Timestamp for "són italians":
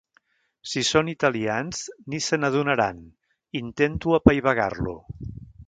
0.87-1.83